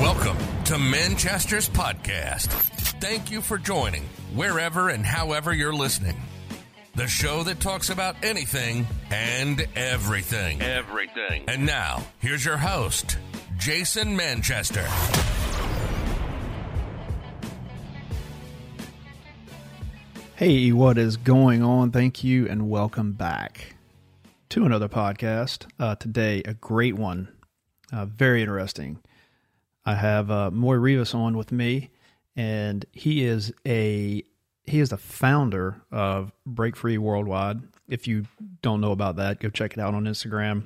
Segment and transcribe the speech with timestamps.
[0.00, 2.46] Welcome to Manchester's podcast.
[3.00, 6.16] Thank you for joining wherever and however you're listening.
[6.94, 10.62] The show that talks about anything and everything.
[10.62, 11.46] Everything.
[11.48, 13.18] And now, here's your host,
[13.56, 14.86] Jason Manchester.
[20.36, 21.90] Hey, what is going on?
[21.90, 23.74] Thank you and welcome back
[24.50, 25.66] to another podcast.
[25.80, 27.32] Uh, today, a great one,
[27.92, 29.00] uh, very interesting.
[29.88, 31.88] I have uh, Moy Rivas on with me,
[32.36, 34.22] and he is a
[34.64, 37.62] he is the founder of Break Free Worldwide.
[37.88, 38.26] If you
[38.60, 40.64] don't know about that, go check it out on Instagram.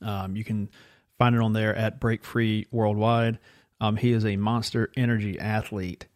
[0.00, 0.70] Um, you can
[1.18, 3.40] find it on there at Break Free Worldwide.
[3.78, 6.06] Um, he is a monster energy athlete.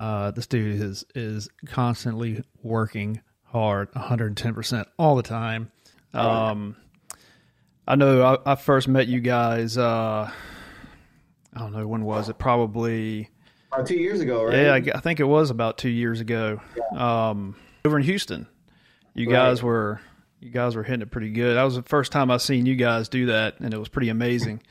[0.00, 5.70] Uh, this dude is is constantly working hard, 110% all the time.
[6.12, 6.74] Um,
[7.86, 9.78] I know I, I, first met you guys.
[9.78, 10.28] Uh,
[11.54, 12.38] I don't know when was it?
[12.38, 13.28] Probably
[13.72, 14.56] about two years ago, right?
[14.56, 16.60] Yeah, I, I think it was about two years ago.
[16.76, 17.28] Yeah.
[17.30, 18.46] Um, over in Houston,
[19.14, 19.32] you right.
[19.32, 20.00] guys were
[20.40, 21.56] you guys were hitting it pretty good.
[21.56, 24.08] That was the first time I seen you guys do that, and it was pretty
[24.08, 24.62] amazing.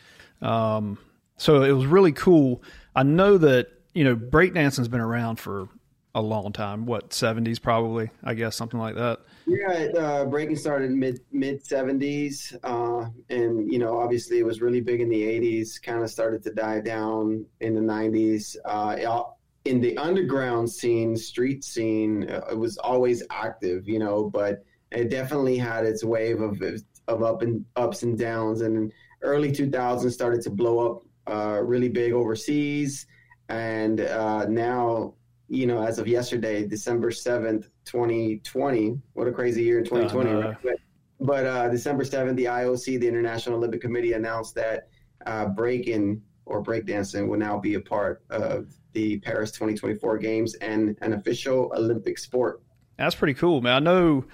[0.42, 0.98] Um,
[1.38, 2.64] so it was really cool.
[2.96, 5.68] I know that you know, breakdancing's been around for
[6.16, 6.86] a long time.
[6.86, 8.10] What seventies, probably?
[8.24, 9.20] I guess something like that.
[9.46, 14.82] Yeah, uh, breaking started mid mid seventies, uh, and you know, obviously, it was really
[14.82, 15.80] big in the eighties.
[15.80, 18.58] Kind of started to die down in the nineties.
[18.66, 19.24] Uh,
[19.66, 25.10] in the underground scene, street scene, uh, it was always active, you know, but it
[25.10, 26.62] definitely had its wave of
[27.08, 28.62] of up and ups and downs.
[28.62, 33.06] And early 2000s started to blow up uh, really big overseas
[33.50, 35.14] and uh, now
[35.50, 40.50] you know as of yesterday december 7th 2020 what a crazy year in 2020 uh,
[40.50, 40.58] right?
[40.64, 40.76] but,
[41.20, 44.90] but uh, december 7th the ioc the international olympic committee announced that
[45.26, 50.96] uh, breaking or breakdancing will now be a part of the paris 2024 games and
[51.02, 52.62] an official olympic sport.
[52.98, 53.76] That's pretty cool man.
[53.76, 54.26] I know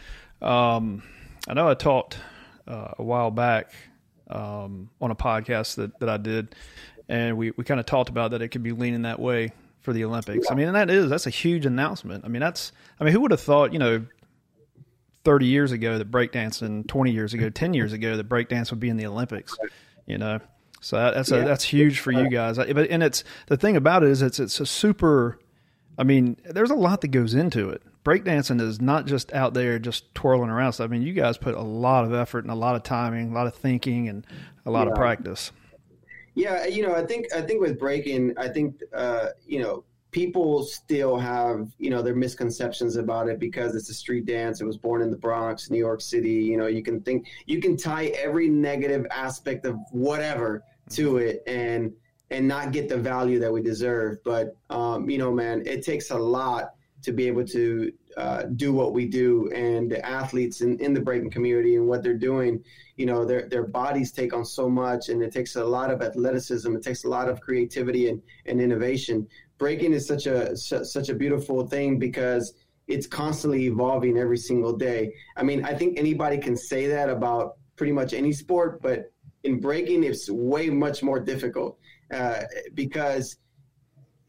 [0.41, 1.01] um,
[1.47, 2.17] i know i talked
[2.67, 3.71] uh, a while back
[4.29, 6.55] um, on a podcast that, that i did
[7.07, 9.51] and we, we kind of talked about that it could be leaning that way
[9.85, 10.51] for the Olympics.
[10.51, 12.25] I mean, and that is that's a huge announcement.
[12.25, 14.05] I mean, that's I mean, who would have thought, you know,
[15.23, 18.89] 30 years ago that breakdancing, 20 years ago, 10 years ago that breakdance would be
[18.89, 19.55] in the Olympics,
[20.05, 20.39] you know.
[20.81, 22.57] So that, that's a, that's huge for you guys.
[22.57, 25.39] But and it's the thing about it is it's it's a super
[25.97, 27.81] I mean, there's a lot that goes into it.
[28.03, 30.73] Breakdancing is not just out there just twirling around.
[30.73, 33.31] So I mean, you guys put a lot of effort and a lot of timing,
[33.31, 34.27] a lot of thinking and
[34.65, 34.91] a lot yeah.
[34.91, 35.51] of practice.
[36.35, 40.63] Yeah, you know, I think I think with breaking, I think uh, you know people
[40.63, 44.59] still have you know their misconceptions about it because it's a street dance.
[44.61, 46.33] It was born in the Bronx, New York City.
[46.33, 51.41] You know, you can think you can tie every negative aspect of whatever to it
[51.47, 51.93] and
[52.31, 54.17] and not get the value that we deserve.
[54.25, 58.73] But um, you know, man, it takes a lot to be able to uh, do
[58.73, 62.63] what we do and the athletes in, in the breaking community and what they're doing
[62.95, 66.01] you know their their bodies take on so much and it takes a lot of
[66.01, 69.27] athleticism it takes a lot of creativity and, and innovation.
[69.57, 72.53] Breaking is such a such a beautiful thing because
[72.87, 75.13] it's constantly evolving every single day.
[75.37, 79.11] I mean i think anybody can say that about pretty much any sport but
[79.43, 81.77] in breaking it's way much more difficult
[82.11, 82.41] uh,
[82.73, 83.37] because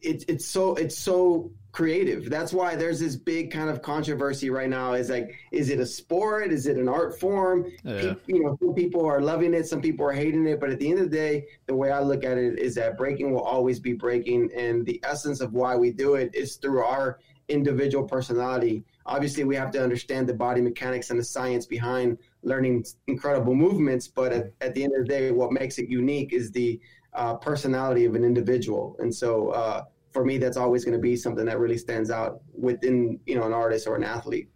[0.01, 2.27] it's it's so it's so creative.
[2.27, 4.93] That's why there's this big kind of controversy right now.
[4.93, 6.51] Is like, is it a sport?
[6.51, 7.71] Is it an art form?
[7.83, 8.01] Yeah.
[8.01, 10.59] People, you know, some people are loving it, some people are hating it.
[10.59, 12.97] But at the end of the day, the way I look at it is that
[12.97, 16.83] breaking will always be breaking, and the essence of why we do it is through
[16.83, 18.83] our individual personality.
[19.05, 24.07] Obviously, we have to understand the body mechanics and the science behind learning incredible movements.
[24.07, 26.81] But at, at the end of the day, what makes it unique is the
[27.13, 28.95] uh, personality of an individual.
[28.97, 29.83] And so, uh,
[30.17, 33.45] for me, that's always going to be something that really stands out within you know
[33.45, 34.49] an artist or an athlete.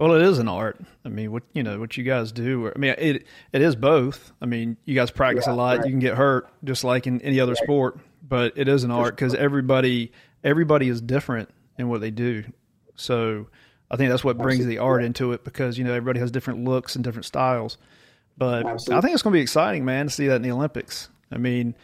[0.00, 0.80] Well, it is an art.
[1.04, 2.72] I mean, what you know, what you guys do.
[2.74, 4.32] I mean, it it is both.
[4.40, 5.78] I mean, you guys practice yeah, a lot.
[5.78, 5.86] Right.
[5.86, 7.62] You can get hurt just like in any other right.
[7.62, 10.12] sport, but it is an art because everybody
[10.42, 12.44] everybody is different in what they do.
[12.94, 13.48] So,
[13.90, 14.76] I think that's what brings Absolutely.
[14.76, 17.76] the art into it because you know everybody has different looks and different styles.
[18.38, 18.96] But Absolutely.
[18.96, 21.10] I think it's going to be exciting, man, to see that in the Olympics.
[21.30, 21.74] I mean,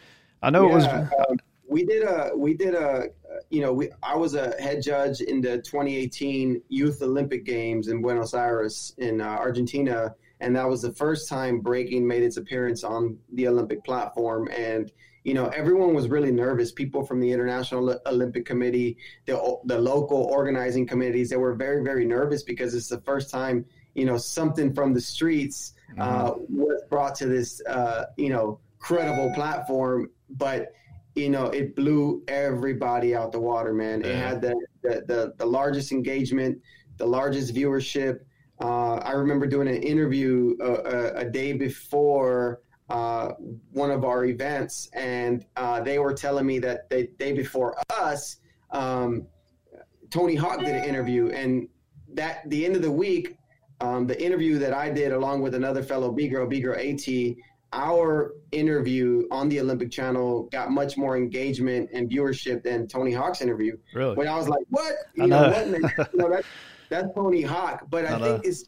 [0.42, 0.86] I know yeah, it was.
[0.86, 1.38] Um,
[1.72, 3.06] we did a we did a
[3.50, 8.02] you know we I was a head judge in the 2018 Youth Olympic Games in
[8.02, 12.84] Buenos Aires in uh, Argentina, and that was the first time breaking made its appearance
[12.84, 14.48] on the Olympic platform.
[14.54, 14.92] And
[15.24, 16.70] you know everyone was really nervous.
[16.72, 22.04] People from the international olympic committee the, the local organizing committees they were very very
[22.04, 23.64] nervous because it's the first time
[23.94, 26.56] you know something from the streets uh, mm-hmm.
[26.56, 30.10] was brought to this uh, you know credible platform.
[30.28, 30.72] But
[31.14, 34.00] you know, it blew everybody out the water, man.
[34.00, 34.08] Yeah.
[34.08, 36.60] It had the, the, the the largest engagement,
[36.96, 38.20] the largest viewership.
[38.60, 43.32] Uh, I remember doing an interview a, uh, a, a day before uh,
[43.72, 48.36] one of our events, and uh, they were telling me that the day before us,
[48.70, 49.26] um,
[50.10, 51.68] Tony Hawk did an interview, and
[52.14, 53.36] that the end of the week,
[53.80, 57.06] um, the interview that I did along with another fellow B girl, B girl AT,
[57.72, 63.40] our interview on the Olympic Channel got much more engagement and viewership than Tony Hawk's
[63.40, 63.76] interview.
[63.94, 64.14] Really?
[64.16, 64.94] When I was like, "What?
[65.14, 65.70] You know, know.
[65.80, 66.12] what?
[66.12, 66.48] you know that's,
[66.88, 68.64] that's Tony Hawk." But I, I think it's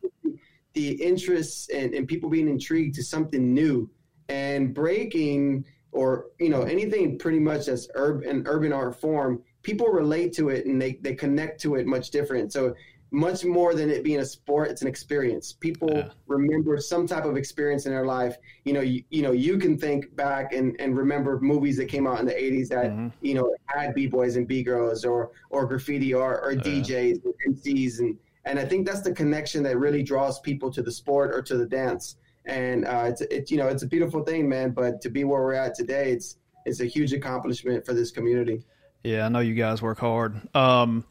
[0.72, 3.88] the interests and, and people being intrigued to something new
[4.28, 10.32] and breaking or you know anything pretty much that's urban urban art form people relate
[10.32, 12.74] to it and they, they connect to it much different so
[13.14, 16.08] much more than it being a sport it's an experience people yeah.
[16.26, 19.78] remember some type of experience in their life you know you, you know you can
[19.78, 23.08] think back and, and remember movies that came out in the 80s that mm-hmm.
[23.20, 28.18] you know had b-boys and b-girls or or graffiti or, or djs and mcs and
[28.44, 31.56] and i think that's the connection that really draws people to the sport or to
[31.56, 34.70] the dance and uh, it's it's you know it's a beautiful thing, man.
[34.70, 36.36] But to be where we're at today, it's
[36.66, 38.62] it's a huge accomplishment for this community.
[39.02, 40.40] Yeah, I know you guys work hard.
[40.54, 41.04] Um,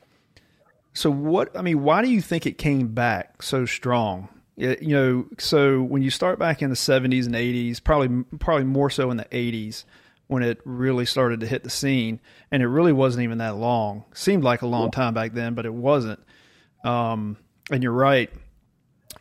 [0.94, 1.56] so what?
[1.58, 4.30] I mean, why do you think it came back so strong?
[4.56, 8.66] It, you know, so when you start back in the '70s and '80s, probably probably
[8.66, 9.84] more so in the '80s
[10.28, 12.20] when it really started to hit the scene,
[12.52, 14.06] and it really wasn't even that long.
[14.14, 16.20] Seemed like a long time back then, but it wasn't.
[16.84, 17.38] Um,
[17.72, 18.30] and you're right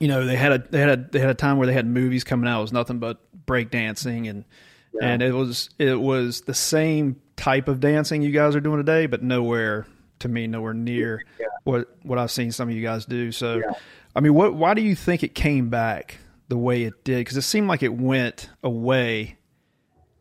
[0.03, 1.87] you know they had a they had a they had a time where they had
[1.87, 2.59] movies coming out.
[2.59, 4.45] It was nothing but break dancing and
[5.01, 5.09] yeah.
[5.09, 9.07] and it was it was the same type of dancing you guys are doing today,
[9.07, 9.87] but nowhere
[10.23, 11.47] to me nowhere near yeah.
[11.65, 13.33] what what I've seen some of you guys do.
[13.33, 13.73] So, yeah.
[14.17, 17.19] I mean, what why do you think it came back the way it did?
[17.19, 19.39] Because it seemed like it went away.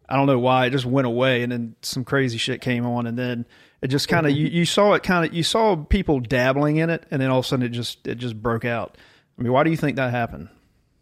[0.07, 3.07] I don't know why it just went away, and then some crazy shit came on,
[3.07, 3.45] and then
[3.81, 4.41] it just kind of mm-hmm.
[4.41, 7.39] you, you saw it kind of you saw people dabbling in it, and then all
[7.39, 8.97] of a sudden it just it just broke out.
[9.39, 10.49] I mean, why do you think that happened?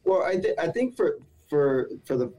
[0.03, 1.17] Well, I, th- I think for
[1.49, 2.31] for for the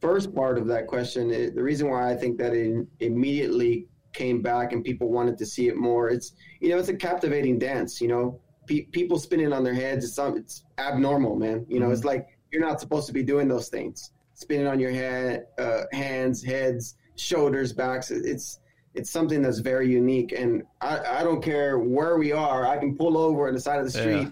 [0.00, 4.42] first part of that question, it, the reason why I think that it immediately came
[4.42, 8.00] back and people wanted to see it more, it's you know, it's a captivating dance.
[8.00, 11.66] You know, Pe- people spinning on their heads, it's some, it's abnormal, man.
[11.68, 11.94] You know, mm-hmm.
[11.94, 14.12] it's like you're not supposed to be doing those things.
[14.34, 18.10] Spinning on your head, uh, hands, heads, shoulders, backs.
[18.10, 18.60] It's
[18.94, 22.66] it's something that's very unique, and I, I don't care where we are.
[22.66, 24.22] I can pull over on the side of the street.
[24.22, 24.30] Yeah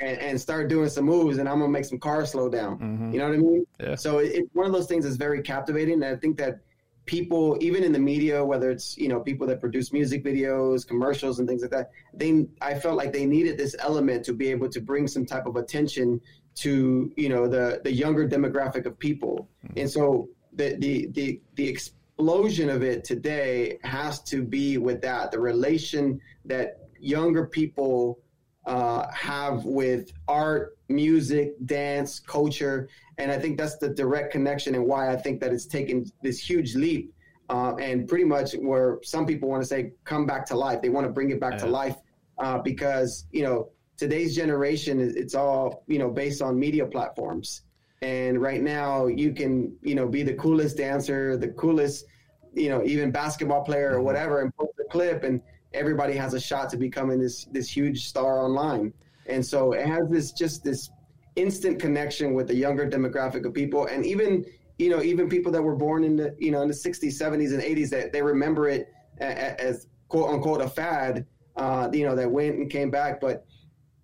[0.00, 2.78] and, and, start doing some moves, and I'm gonna make some cars slow down.
[2.78, 3.12] Mm-hmm.
[3.12, 3.66] You know what I mean?
[3.80, 3.94] Yeah.
[3.94, 6.60] So it, it's one of those things that's very captivating, and I think that
[7.06, 11.38] people, even in the media, whether it's you know people that produce music videos, commercials,
[11.38, 14.68] and things like that, they I felt like they needed this element to be able
[14.70, 16.20] to bring some type of attention
[16.56, 19.80] to you know the the younger demographic of people, mm-hmm.
[19.80, 25.30] and so the the the the explosion of it today has to be with that
[25.30, 28.18] the relation that younger people
[28.66, 34.86] uh, have with art, music, dance, culture, and I think that's the direct connection and
[34.86, 37.12] why I think that it's taken this huge leap.
[37.50, 40.88] Uh, and pretty much where some people want to say come back to life, they
[40.88, 41.58] want to bring it back yeah.
[41.58, 41.96] to life
[42.38, 47.62] uh, because you know today's generation it's all you know based on media platforms.
[48.02, 52.06] And right now, you can you know be the coolest dancer, the coolest
[52.54, 54.04] you know even basketball player or mm-hmm.
[54.04, 55.42] whatever, and post a clip and
[55.74, 58.92] everybody has a shot to becoming this this huge star online.
[59.26, 60.90] And so it has this just this
[61.36, 64.44] instant connection with the younger demographic of people, and even
[64.78, 67.52] you know even people that were born in the you know in the 60s, 70s,
[67.52, 68.88] and 80s that they remember it
[69.18, 71.26] as quote unquote a fad.
[71.56, 73.46] Uh, you know that went and came back, but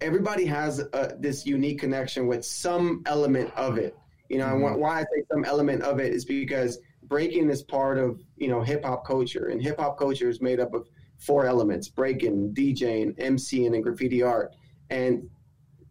[0.00, 3.96] everybody has uh, this unique connection with some element of it.
[4.28, 4.64] You know, mm-hmm.
[4.64, 8.48] and why I say some element of it is because breaking is part of you
[8.48, 12.54] know hip hop culture, and hip hop culture is made up of four elements breaking,
[12.54, 14.54] DJing, MCing, and graffiti art.
[14.88, 15.28] And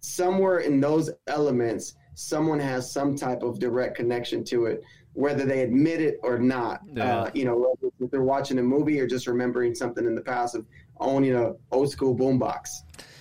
[0.02, 5.62] somewhere in those elements, someone has some type of direct connection to it, whether they
[5.62, 6.82] admit it or not.
[6.86, 7.22] Yeah.
[7.22, 10.56] Uh, you know, if they're watching a movie or just remembering something in the past
[10.56, 10.66] of
[11.00, 12.70] owning a old school boombox.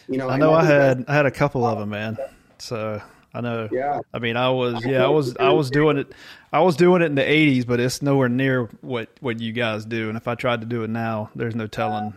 [0.09, 2.17] You know, I know I had I had a couple of them, man.
[2.59, 3.01] So
[3.35, 3.69] I know.
[3.71, 4.01] Yeah.
[4.13, 6.13] I mean, I was yeah, I was I was doing it.
[6.53, 9.85] I was doing it in the '80s, but it's nowhere near what what you guys
[9.85, 10.09] do.
[10.09, 12.15] And if I tried to do it now, there's no telling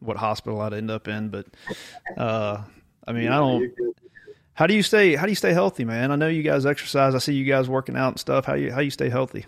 [0.00, 1.30] what hospital I'd end up in.
[1.30, 1.46] But
[2.16, 2.62] uh,
[3.06, 3.72] I mean, I don't.
[4.54, 5.14] How do you stay?
[5.14, 6.10] How do you stay healthy, man?
[6.10, 7.14] I know you guys exercise.
[7.14, 8.44] I see you guys working out and stuff.
[8.44, 9.46] How you how you stay healthy?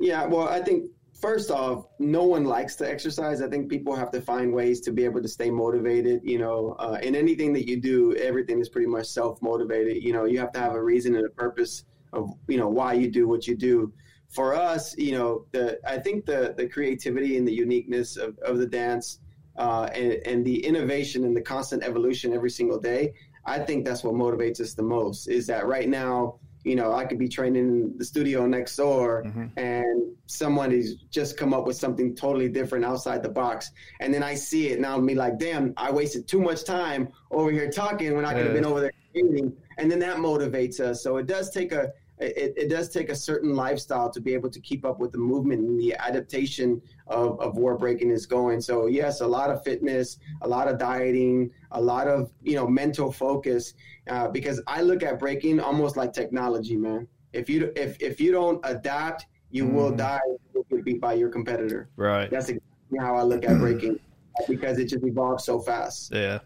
[0.00, 3.40] Yeah, well, I think first off, no one likes to exercise.
[3.40, 6.20] I think people have to find ways to be able to stay motivated.
[6.24, 10.02] You know, uh, in anything that you do, everything is pretty much self motivated.
[10.02, 12.94] You know, you have to have a reason and a purpose of you know why
[12.94, 13.92] you do what you do.
[14.28, 18.58] for us, you know, the I think the the creativity and the uniqueness of, of
[18.58, 19.20] the dance
[19.58, 23.12] uh, and, and the innovation and the constant evolution every single day,
[23.48, 25.28] I think that's what motivates us the most.
[25.28, 29.24] Is that right now, you know, I could be training in the studio next door
[29.24, 29.58] mm-hmm.
[29.58, 33.70] and someone has just come up with something totally different outside the box.
[34.00, 37.08] And then I see it and I'll be like, damn, I wasted too much time
[37.30, 39.56] over here talking when I could have been over there eating.
[39.78, 41.02] And then that motivates us.
[41.02, 44.50] So it does take a, it, it does take a certain lifestyle to be able
[44.50, 48.60] to keep up with the movement and the adaptation of, of where breaking is going.
[48.60, 52.66] So yes, a lot of fitness, a lot of dieting, a lot of you know
[52.66, 53.74] mental focus.
[54.08, 57.06] Uh, because I look at breaking almost like technology, man.
[57.32, 59.72] If you if if you don't adapt, you mm.
[59.72, 60.20] will die.
[60.54, 61.88] You'll get beat by your competitor.
[61.96, 62.30] Right.
[62.30, 63.98] That's exactly how I look at breaking
[64.46, 66.12] because it just evolves so fast.
[66.12, 66.38] Yeah.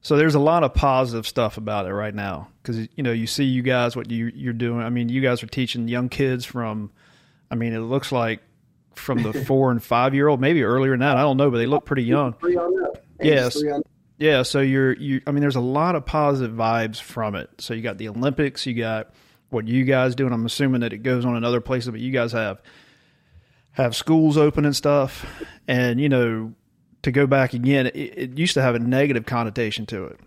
[0.00, 3.26] So there's a lot of positive stuff about it right now because you know you
[3.26, 4.80] see you guys what you you're doing.
[4.80, 6.92] I mean, you guys are teaching young kids from.
[7.50, 8.40] I mean, it looks like
[8.94, 11.16] from the four and five year old, maybe earlier than that.
[11.16, 12.34] I don't know, but they look pretty young.
[13.20, 13.60] Yes.
[14.18, 14.42] Yeah.
[14.42, 15.20] So you're you.
[15.26, 17.50] I mean, there's a lot of positive vibes from it.
[17.58, 18.66] So you got the Olympics.
[18.66, 19.12] You got
[19.50, 22.00] what you guys do, and I'm assuming that it goes on in other places, but
[22.00, 22.60] you guys have
[23.72, 25.26] have schools open and stuff,
[25.66, 26.52] and you know
[27.02, 30.20] to go back again, it, it, used to have a negative connotation to it.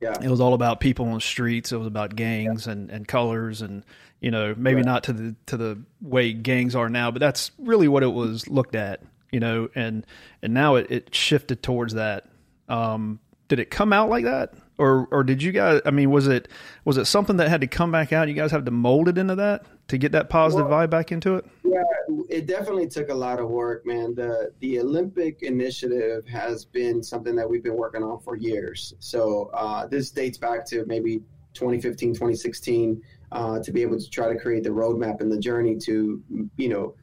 [0.00, 0.16] Yeah.
[0.22, 1.72] It was all about people on the streets.
[1.72, 2.72] It was about gangs yeah.
[2.72, 3.84] and, and colors and,
[4.20, 4.86] you know, maybe right.
[4.86, 8.48] not to the, to the way gangs are now, but that's really what it was
[8.48, 10.06] looked at, you know, and,
[10.42, 12.26] and now it, it shifted towards that.
[12.68, 14.54] Um, did it come out like that?
[14.80, 16.48] Or, or did you guys, I mean, was it,
[16.86, 18.28] was it something that had to come back out?
[18.28, 21.12] You guys have to mold it into that to get that positive well, vibe back
[21.12, 21.44] into it?
[21.62, 21.82] Yeah,
[22.30, 24.14] it definitely took a lot of work, man.
[24.14, 28.94] The the Olympic initiative has been something that we've been working on for years.
[29.00, 31.18] So uh, this dates back to maybe
[31.52, 35.76] 2015, 2016, uh, to be able to try to create the roadmap and the journey
[35.76, 36.22] to,
[36.56, 36.94] you know,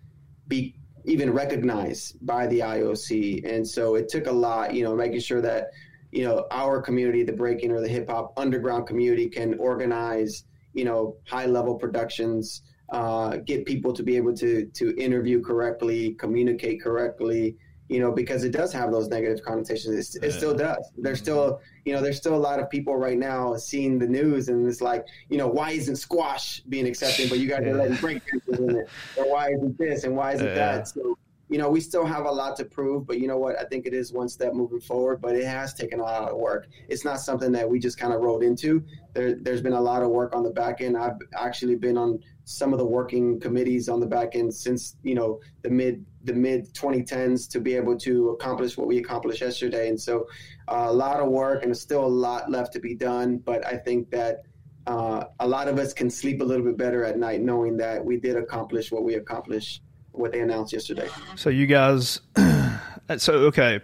[0.47, 0.73] be
[1.05, 3.47] even recognized by the IOC.
[3.47, 5.71] And so it took a lot, you know, making sure that,
[6.17, 10.83] you know, our community, the breaking or the hip hop underground community, can organize, you
[10.83, 16.81] know, high level productions uh, get people to be able to to interview correctly, communicate
[16.81, 17.55] correctly.
[17.87, 20.15] You know, because it does have those negative connotations.
[20.15, 20.89] It, it still does.
[20.97, 24.49] There's still, you know, there's still a lot of people right now seeing the news
[24.49, 27.95] and it's like, you know, why isn't squash being accepted, but you guys are letting
[27.97, 30.55] break in it, or why isn't this and why isn't yeah.
[30.55, 30.87] that?
[30.89, 31.17] So
[31.49, 33.57] you know, we still have a lot to prove, but you know what?
[33.57, 36.37] I think it is one step moving forward, but it has taken a lot of
[36.37, 36.67] work.
[36.89, 38.83] It's not something that we just kind of rolled into.
[39.13, 40.97] There, there's been a lot of work on the back end.
[40.97, 45.15] I've actually been on some of the working committees on the back end since, you
[45.15, 49.87] know, the mid the mid 2010s to be able to accomplish what we accomplished yesterday.
[49.87, 50.27] And so
[50.67, 53.37] uh, a lot of work and still a lot left to be done.
[53.37, 54.41] But I think that
[54.85, 58.03] uh, a lot of us can sleep a little bit better at night knowing that
[58.03, 59.81] we did accomplish what we accomplished
[60.17, 61.09] what they announced yesterday.
[61.35, 62.21] So you guys,
[63.17, 63.81] so okay,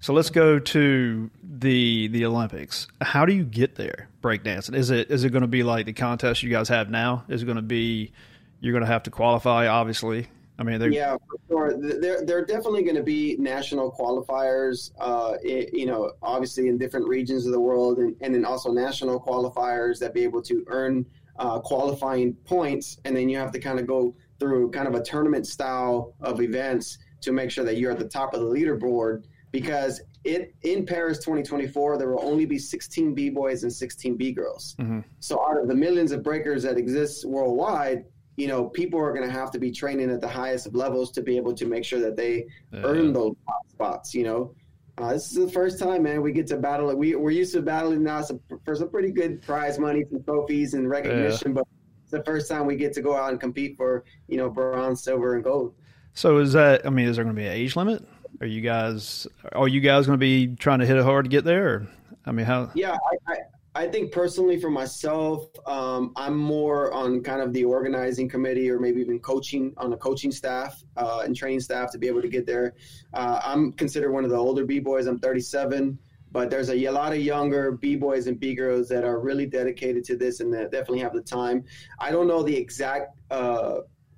[0.00, 2.88] so let's go to the the Olympics.
[3.00, 4.76] How do you get there breakdancing?
[4.76, 7.24] Is it is it going to be like the contest you guys have now?
[7.28, 8.12] Is it going to be
[8.60, 9.66] you're going to have to qualify?
[9.66, 11.76] Obviously, I mean, yeah, for sure.
[11.76, 14.90] There, there are definitely going to be national qualifiers.
[14.98, 18.72] Uh, it, you know, obviously in different regions of the world, and, and then also
[18.72, 21.04] national qualifiers that be able to earn
[21.38, 25.02] uh, qualifying points, and then you have to kind of go through kind of a
[25.02, 29.24] tournament style of events to make sure that you're at the top of the leaderboard
[29.52, 34.32] because it in Paris 2024 there will only be 16 b boys and 16 b
[34.32, 34.76] girls.
[34.78, 35.00] Mm-hmm.
[35.20, 38.04] So out of the millions of breakers that exist worldwide,
[38.36, 41.10] you know, people are going to have to be training at the highest of levels
[41.12, 42.80] to be able to make sure that they yeah.
[42.84, 43.34] earn those
[43.70, 44.14] spots.
[44.14, 44.54] You know,
[44.98, 46.94] uh, this is the first time, man, we get to battle.
[46.94, 50.74] We we're used to battling now some, for some pretty good prize money, some trophies
[50.74, 51.62] and recognition, yeah.
[51.62, 51.68] but
[52.06, 55.02] it's the first time we get to go out and compete for you know bronze,
[55.02, 55.74] silver, and gold.
[56.14, 56.86] So is that?
[56.86, 58.06] I mean, is there going to be an age limit?
[58.40, 59.26] Are you guys?
[59.52, 61.68] Are you guys going to be trying to hit it hard to get there?
[61.68, 61.88] Or,
[62.24, 62.70] I mean, how?
[62.76, 63.36] Yeah, I, I,
[63.74, 68.78] I think personally for myself, um, I'm more on kind of the organizing committee or
[68.78, 72.28] maybe even coaching on the coaching staff uh, and training staff to be able to
[72.28, 72.74] get there.
[73.14, 75.06] Uh, I'm considered one of the older b boys.
[75.06, 75.98] I'm 37
[76.36, 80.14] but there's a, a lot of younger b-boys and b-girls that are really dedicated to
[80.14, 81.64] this and that definitely have the time
[81.98, 83.76] i don't know the exact uh,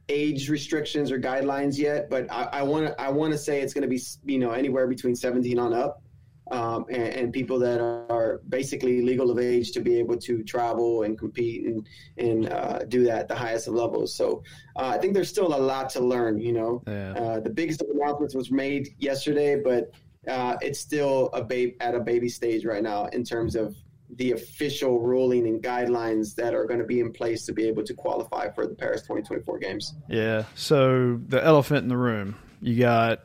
[0.09, 3.89] age restrictions or guidelines yet but i want to i want to say it's going
[3.89, 6.03] to be you know anywhere between 17 on up
[6.51, 11.03] um, and, and, people that are basically legal of age to be able to travel
[11.03, 14.15] and compete and and uh, do that at the highest of levels.
[14.15, 14.43] So
[14.77, 16.41] uh, I think there's still a lot to learn.
[16.41, 17.13] You know, yeah.
[17.13, 19.93] uh, the biggest announcement was made yesterday, but
[20.29, 23.75] uh, it's still a babe at a baby stage right now in terms of
[24.11, 27.85] the official ruling and guidelines that are going to be in place to be able
[27.85, 29.95] to qualify for the Paris 2024 games.
[30.09, 30.45] Yeah.
[30.55, 33.21] So the elephant in the room, you got.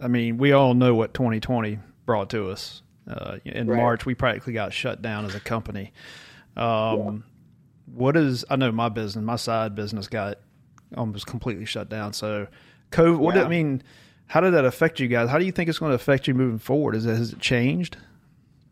[0.00, 2.82] I mean, we all know what 2020 brought to us.
[3.06, 3.76] Uh, in right.
[3.76, 5.92] March, we practically got shut down as a company.
[6.56, 7.10] Um, yeah.
[7.94, 8.44] What is?
[8.50, 10.38] I know my business, my side business, got
[10.96, 12.12] almost completely shut down.
[12.12, 12.48] So,
[12.90, 13.18] COVID.
[13.18, 13.44] What yeah.
[13.44, 13.82] I mean,
[14.32, 15.28] how did that affect you guys?
[15.28, 16.96] How do you think it's going to affect you moving forward?
[16.96, 17.98] Is has it changed?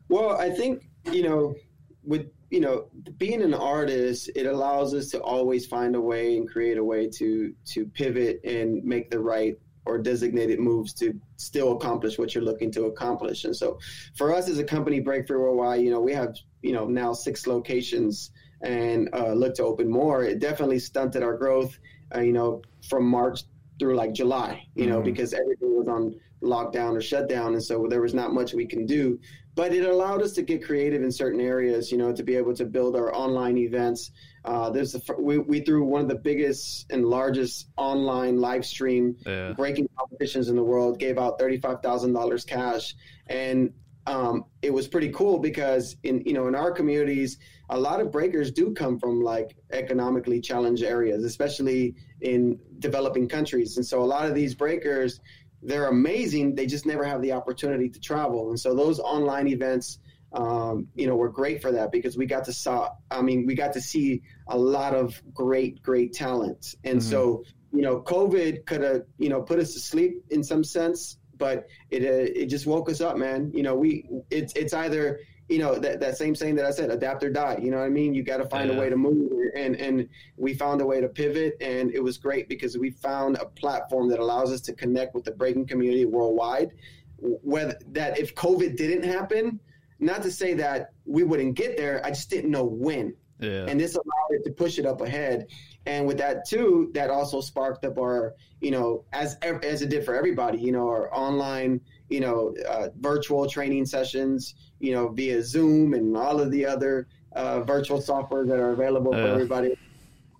[0.08, 1.54] Well, I think you know,
[2.02, 2.86] with you know,
[3.18, 7.10] being an artist, it allows us to always find a way and create a way
[7.10, 12.42] to to pivot and make the right or designated moves to still accomplish what you're
[12.42, 13.44] looking to accomplish.
[13.44, 13.78] And so,
[14.16, 17.12] for us as a company, Break Free Worldwide, you know, we have you know now
[17.12, 18.30] six locations
[18.62, 20.24] and uh, look to open more.
[20.24, 21.78] It definitely stunted our growth.
[22.14, 23.42] Uh, you know, from March
[23.80, 25.06] through like July, you know, mm-hmm.
[25.06, 28.86] because everything was on lockdown or shutdown, and so there was not much we can
[28.86, 29.18] do
[29.54, 32.54] but it allowed us to get creative in certain areas, you know, to be able
[32.54, 34.12] to build our online events.
[34.44, 39.16] Uh, there's a, we, we threw one of the biggest and largest online live stream
[39.26, 39.52] yeah.
[39.52, 42.94] breaking competitions in the world, gave out $35,000 cash.
[43.26, 43.72] And
[44.06, 47.38] um, it was pretty cool because in, you know, in our communities,
[47.68, 53.76] a lot of breakers do come from like economically challenged areas, especially in developing countries.
[53.76, 55.20] And so a lot of these breakers,
[55.62, 56.54] they're amazing.
[56.54, 58.50] They just never have the opportunity to travel.
[58.50, 59.98] And so those online events,
[60.32, 62.90] um, you know, were great for that because we got to saw.
[63.10, 66.74] I mean, we got to see a lot of great, great talent.
[66.84, 67.10] And mm-hmm.
[67.10, 71.18] so, you know, COVID could have, you know, put us to sleep in some sense,
[71.40, 73.50] but it uh, it just woke us up, man.
[73.52, 75.18] You know, we it's it's either
[75.48, 77.58] you know that, that same saying that I said, adapt or die.
[77.60, 78.14] You know what I mean?
[78.14, 78.76] You got to find yeah.
[78.76, 82.18] a way to move, and and we found a way to pivot, and it was
[82.18, 86.04] great because we found a platform that allows us to connect with the breaking community
[86.04, 86.70] worldwide.
[87.18, 89.58] Whether that if COVID didn't happen,
[89.98, 93.14] not to say that we wouldn't get there, I just didn't know when.
[93.40, 93.64] Yeah.
[93.66, 95.48] And this allowed it to push it up ahead.
[95.90, 100.04] And with that too, that also sparked up our, you know, as as it did
[100.04, 105.42] for everybody, you know, our online, you know, uh, virtual training sessions you know, via
[105.42, 109.78] Zoom and all of the other uh, virtual software that are available for everybody.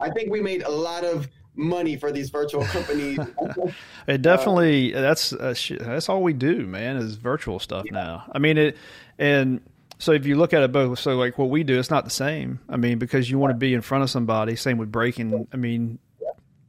[0.00, 3.18] I think we made a lot of money for these virtual companies.
[4.08, 7.92] it definitely uh, that's uh, that's all we do, man, is virtual stuff yeah.
[7.92, 8.24] now.
[8.32, 8.76] I mean it,
[9.18, 9.60] and
[10.00, 12.10] so if you look at it both, so like what we do, it's not the
[12.10, 12.58] same.
[12.68, 14.56] I mean, because you want to be in front of somebody.
[14.56, 15.46] Same with breaking.
[15.52, 16.00] I mean,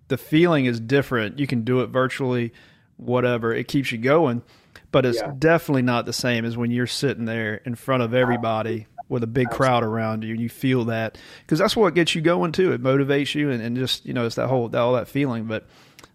[0.07, 1.39] the feeling is different.
[1.39, 2.53] You can do it virtually,
[2.97, 3.51] whatever.
[3.53, 4.43] It keeps you going
[4.91, 5.31] but it's yeah.
[5.37, 9.27] definitely not the same as when you're sitting there in front of everybody with a
[9.27, 12.71] big crowd around you and you feel that because that's what gets you going too
[12.71, 15.45] it motivates you and, and just you know it's that whole that, all that feeling
[15.45, 15.67] but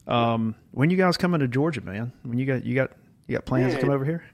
[0.07, 2.90] um, when you guys coming to georgia man when you got you got
[3.26, 4.24] you got plans man, to come over here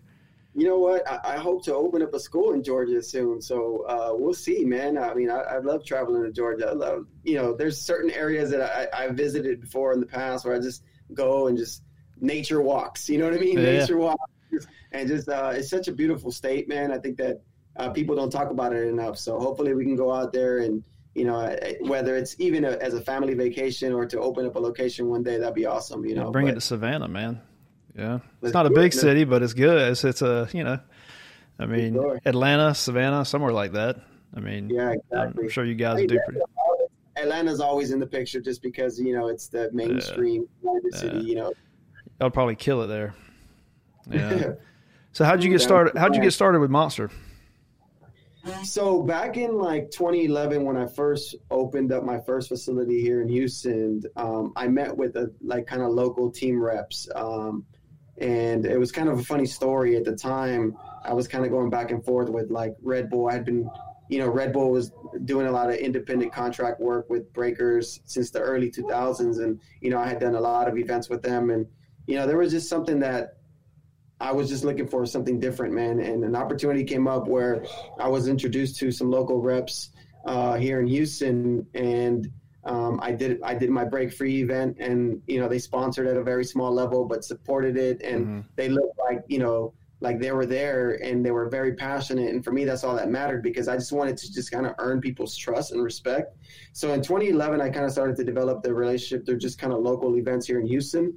[0.54, 3.84] you know what I, I, hope to open up a school in georgia soon so
[3.88, 7.36] uh, we'll see man i mean I, I, love traveling to georgia i love you
[7.36, 10.82] know there's certain areas that I, I visited before in the past where i just
[11.14, 11.82] go and just
[12.20, 13.78] nature walks you know what i mean yeah.
[13.78, 14.32] nature walks
[14.92, 16.92] and just uh, it's such a beautiful state, man.
[16.92, 17.42] I think that
[17.76, 19.18] uh, people don't talk about it enough.
[19.18, 20.84] So hopefully we can go out there and
[21.14, 24.58] you know whether it's even a, as a family vacation or to open up a
[24.58, 26.04] location one day, that'd be awesome.
[26.04, 27.40] You know, bring but, it to Savannah, man.
[27.96, 29.90] Yeah, it's not a big city, but it's good.
[29.90, 30.80] It's it's a you know,
[31.58, 33.96] I mean Atlanta, Savannah, somewhere like that.
[34.34, 35.44] I mean, yeah, exactly.
[35.44, 36.40] I'm sure you guys hey, do pretty.
[37.16, 40.98] Atlanta's always in the picture just because you know it's the mainstream yeah.
[40.98, 41.18] city.
[41.20, 41.52] You know,
[42.20, 43.14] I'll probably kill it there.
[44.10, 44.54] Yeah.
[45.12, 45.96] so how'd you get started?
[45.96, 47.08] How'd you get started with Monster?
[48.64, 53.28] So back in like 2011, when I first opened up my first facility here in
[53.28, 57.64] Houston, um, I met with a like kind of local team reps, um,
[58.18, 60.76] and it was kind of a funny story at the time.
[61.04, 63.28] I was kind of going back and forth with like Red Bull.
[63.28, 63.68] I had been,
[64.08, 64.92] you know, Red Bull was
[65.24, 69.90] doing a lot of independent contract work with breakers since the early 2000s, and you
[69.90, 71.66] know, I had done a lot of events with them, and
[72.06, 73.38] you know, there was just something that
[74.20, 75.98] I was just looking for something different, man.
[75.98, 77.64] And an opportunity came up where
[77.98, 79.90] I was introduced to some local reps
[80.24, 82.30] uh, here in Houston, and
[82.64, 86.16] um, I did I did my break free event, and you know they sponsored at
[86.16, 88.40] a very small level, but supported it, and mm-hmm.
[88.56, 92.42] they looked like you know like they were there and they were very passionate and
[92.42, 95.00] for me that's all that mattered because i just wanted to just kind of earn
[95.00, 96.36] people's trust and respect
[96.72, 99.78] so in 2011 i kind of started to develop the relationship they're just kind of
[99.78, 101.16] local events here in houston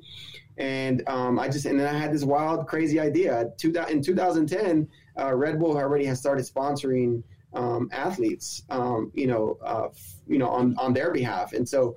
[0.57, 3.51] and um, I just and then I had this wild, crazy idea.
[3.89, 4.87] In 2010,
[5.19, 7.23] uh, Red Bull already has started sponsoring
[7.55, 9.87] um, athletes, um, you know, uh,
[10.27, 11.53] you know, on on their behalf.
[11.53, 11.95] And so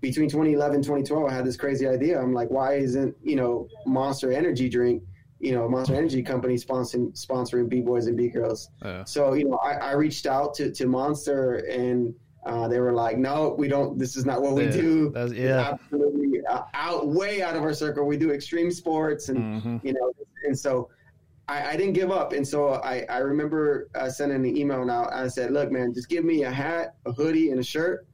[0.00, 2.20] between 2011 and 2012, I had this crazy idea.
[2.20, 5.02] I'm like, why isn't you know Monster Energy drink
[5.40, 8.70] you know, Monster Energy Company sponsoring sponsoring B boys and B girls.
[8.84, 9.04] Yeah.
[9.04, 12.14] So you know, I, I reached out to to Monster and.
[12.46, 13.98] Uh, they were like, "No, we don't.
[13.98, 15.10] This is not what we Yeah, do.
[15.10, 15.70] that's- yeah.
[15.74, 18.06] absolutely uh, out, way out of our circle.
[18.06, 19.84] We do extreme sports, and Mhm.
[19.84, 20.12] you know,
[20.46, 20.88] and so
[21.48, 22.32] I, I didn't give up.
[22.32, 25.12] And so I, I remember uh, sending an email out.
[25.12, 28.06] I said, look, man, just give me a hat, a hoodie, and a shirt.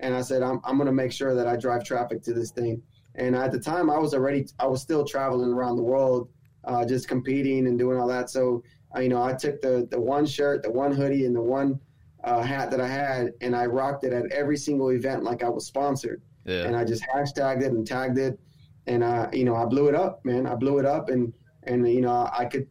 [0.00, 2.50] And I said, I'm, I'm going to make sure that I drive traffic to this
[2.50, 2.82] thing.
[3.16, 6.30] And at the time, I was already, I was still traveling around the world,
[6.64, 8.30] uh, just competing and doing all that.
[8.30, 8.62] So,
[8.96, 11.78] uh, you know, I took the, the one shirt, the one hoodie, and the one
[12.24, 15.48] uh, hat that I had, and I rocked it at every single event like I
[15.48, 16.64] was sponsored Yeah.
[16.64, 18.38] and I just hashtagged it and tagged it,
[18.86, 20.46] and uh, you know, I blew it up, man.
[20.46, 21.32] I blew it up, and
[21.64, 22.66] and you know, I could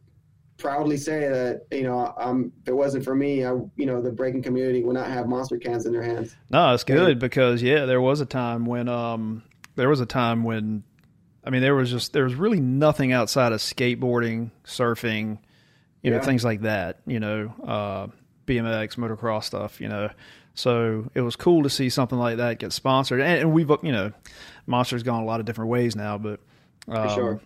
[0.58, 4.12] proudly say that you know, um, if it wasn't for me, I you know, the
[4.12, 6.36] breaking community would not have monster cans in their hands.
[6.50, 9.42] No, it's good because yeah, there was a time when um
[9.76, 10.84] there was a time when
[11.44, 15.38] I mean there was just there was really nothing outside of skateboarding, surfing,
[16.02, 18.06] you know, things like that, you know, uh
[18.46, 20.10] BMX, motocross stuff, you know.
[20.54, 23.20] So it was cool to see something like that get sponsored.
[23.20, 24.12] And, and we've you know,
[24.66, 26.40] Monster's gone a lot of different ways now, but
[26.88, 27.40] um, sure.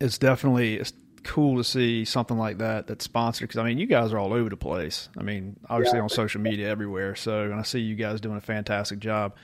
[0.00, 3.86] It's definitely it's cool to see something like that that's sponsored because I mean you
[3.86, 5.08] guys are all over the place.
[5.18, 6.04] I mean obviously Yeah.
[6.04, 7.14] on social media everywhere.
[7.14, 9.34] So and I see you guys doing a fantastic job.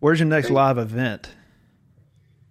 [0.00, 1.30] Where's your next live event?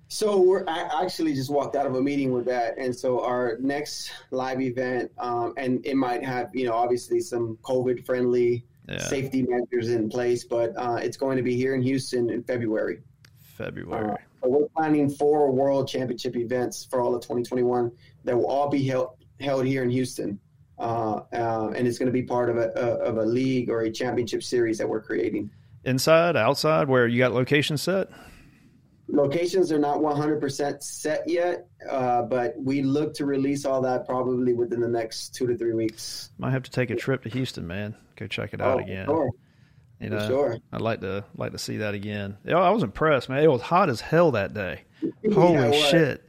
[0.09, 3.57] So we're I actually just walked out of a meeting with that, and so our
[3.59, 8.99] next live event, um, and it might have you know obviously some COVID friendly Yeah,
[8.99, 12.99] safety measures in place, but uh, it's going to be here in Houston in February.
[13.39, 14.11] February.
[14.13, 17.91] Uh, so we're planning four world championship events for all of 2021
[18.25, 20.39] that will all be held held here in Houston,
[20.79, 23.81] uh, uh, and it's going to be part of a, a of a league or
[23.81, 25.49] a championship series that we're creating.
[25.85, 28.09] Inside, outside, where you got locations set?
[29.09, 34.53] Locations are not 100% set yet, uh, but we look to release all that probably
[34.53, 36.29] within the next two to three weeks.
[36.37, 37.95] Might have to take a trip to Houston, man.
[38.15, 39.05] Go check it out Oh, again.
[39.05, 39.29] Sure,
[40.03, 40.57] You for sure.
[40.71, 42.37] I'd like to like to see that again.
[42.47, 43.43] I was impressed, man.
[43.43, 44.81] It was hot as hell that day.
[45.33, 46.27] Holy shit!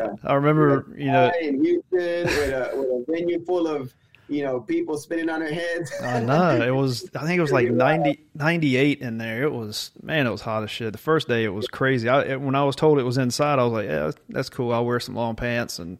[0.00, 0.12] Yeah.
[0.24, 3.92] I remember, you know, in Houston with a, with a venue full of
[4.28, 5.92] you know people spinning on their heads.
[6.02, 7.10] I know it was.
[7.14, 9.42] I think it was like 90, 98 in there.
[9.42, 10.92] It was man, it was hot as shit.
[10.92, 12.08] The first day it was crazy.
[12.08, 14.72] I, when I was told it was inside, I was like, yeah, that's cool.
[14.72, 15.98] I'll wear some long pants and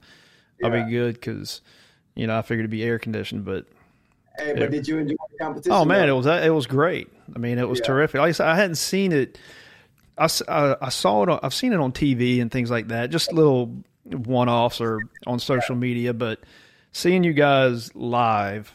[0.62, 0.84] I'll Yeah.
[0.84, 1.60] be good because
[2.14, 3.44] you know I figured it'd be air conditioned.
[3.44, 3.66] But
[4.38, 5.72] Hey, but did you enjoy the competition?
[5.72, 7.08] oh man, it was it was great.
[7.34, 7.86] I mean, it was Yeah.
[7.86, 8.20] terrific.
[8.20, 9.38] Like I said, I hadn't seen it.
[10.18, 11.28] I I saw it.
[11.28, 13.10] On, I've seen it on TV and things like that.
[13.10, 16.40] Just little one offs or on social media, but
[16.92, 18.72] seeing you guys live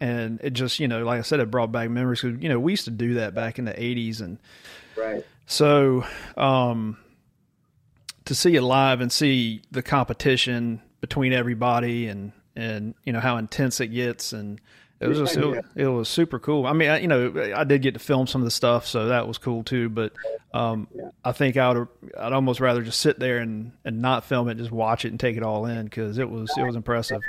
[0.00, 2.58] and it just you know like I said it brought back memories because you know
[2.58, 4.38] we used to do that back in the 80s and
[4.96, 5.24] right.
[5.46, 6.04] so
[6.36, 6.96] um
[8.24, 13.36] to see it live and see the competition between everybody and and you know how
[13.36, 14.60] intense it gets and
[15.02, 16.66] it was just it, was- it was super cool.
[16.66, 19.06] I mean, I, you know, I did get to film some of the stuff, so
[19.08, 19.88] that was cool too.
[19.88, 20.12] But
[20.54, 21.08] um, Yeah.
[21.24, 21.88] I think I would
[22.18, 25.18] I'd almost rather just sit there and, and not film it, just watch it and
[25.20, 27.20] take it all in because it was it was impressive.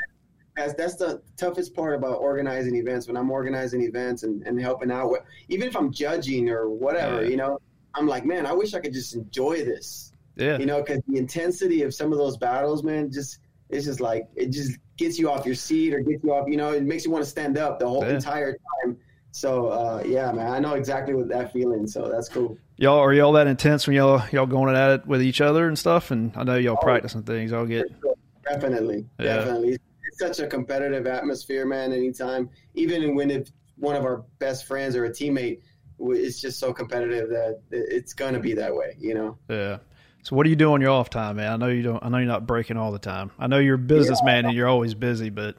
[0.56, 3.08] That's that's the toughest part about organizing events.
[3.08, 7.24] When I'm organizing events and, and helping out, with, even if I'm judging or whatever,
[7.24, 7.30] Yeah.
[7.30, 7.60] you know,
[7.96, 10.12] I'm like, man, I wish I could just enjoy this.
[10.36, 14.00] Yeah, You know, because the intensity of some of those battles, man, just it's just
[14.00, 16.48] like it just gets you off your seat or gets you off.
[16.48, 18.16] You know, it makes you want to stand up the whole Yeah.
[18.16, 18.98] entire time.
[19.32, 21.88] So uh, yeah, man, I know exactly what that feeling.
[21.88, 22.58] So that's cool.
[22.78, 25.78] y'all are y'all that intense when y'all y'all going at it with each other and
[25.78, 26.12] stuff?
[26.12, 26.84] And I know y'all Oh.
[26.84, 27.52] practicing things.
[27.54, 27.86] I'll get
[28.46, 29.38] Definitely, Yeah.
[29.38, 29.78] definitely.
[30.06, 31.94] It's such a competitive atmosphere, man.
[31.94, 35.62] Anytime, even when if one of our best friends or a teammate,
[36.00, 38.96] it's just so competitive that it's gonna be that way.
[39.00, 39.38] You know.
[39.50, 39.78] Yeah.
[40.24, 41.52] So what do you do on your off time, man?
[41.52, 42.04] I know you don't.
[42.04, 43.32] I know you're not breaking all the time.
[43.38, 45.58] I know you're a businessman and you're always busy, but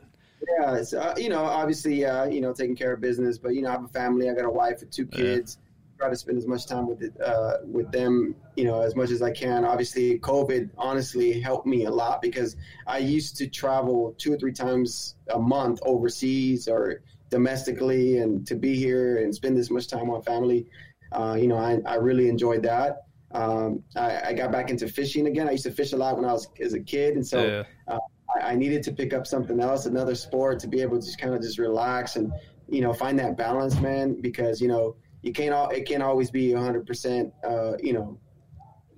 [0.58, 3.62] Yeah, it's, uh, you know, obviously, uh, you know, taking care of business, but you
[3.62, 4.28] know, I have a family.
[4.28, 5.36] I got a wife and two Yeah.
[5.36, 5.58] kids.
[5.98, 9.10] Try to spend as much time with it, uh, with them, you know, as much
[9.10, 9.64] as I can.
[9.64, 14.52] Obviously, COVID honestly helped me a lot because I used to travel two or three
[14.52, 20.08] times a month overseas or domestically, and to be here and spend this much time
[20.08, 20.66] with family,
[21.12, 23.03] uh, you know, I, I really enjoyed that.
[23.34, 25.48] Um, I, I got back into fishing again.
[25.48, 27.98] I used to fish a lot when I was as a kid, and so yeah,
[28.40, 31.18] I, I needed to pick up something else, another sport, to be able to just
[31.18, 32.32] kind of just relax and
[32.68, 34.20] you know find that balance, man.
[34.20, 38.18] Because you know you can't all it can't always be 100 percent, uh, you know,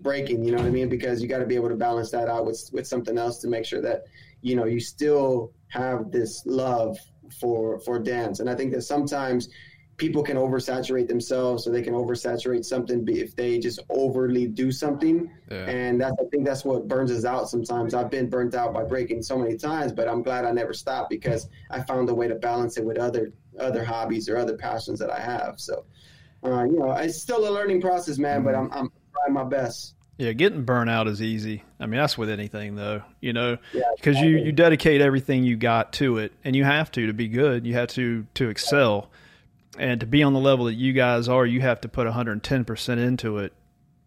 [0.01, 0.45] breaking.
[0.45, 0.91] You know what I mean?
[0.91, 3.49] Because you got to be able to balance that out with with something else to
[3.49, 4.03] make sure that
[4.43, 6.99] you know you still have this love
[7.41, 8.41] for for dance.
[8.41, 9.49] And I think that sometimes
[9.97, 15.31] people can oversaturate themselves or they can oversaturate something if they just overly do something.
[15.51, 15.65] Yeah.
[15.65, 17.95] And that's, I think that's what burns us out sometimes.
[17.95, 21.09] I've been burnt out by breaking so many times, but I'm glad I never stopped
[21.09, 24.99] because I found a way to balance it with other, other hobbies or other passions
[24.99, 25.59] that I have.
[25.59, 25.85] So,
[26.45, 29.95] uh, you know, it's still a learning process, man, but I'm, I'm trying my best.
[30.19, 31.63] Yeah, getting burnt out is easy.
[31.81, 33.57] I mean, that's with anything though, you know,
[33.97, 37.13] because yeah, you, you dedicate everything you got to it and you have to, to
[37.15, 37.67] be good.
[37.67, 39.11] You have to, to excel
[39.79, 42.99] and to be on the level that you guys are, you have to put 110%
[42.99, 43.53] into it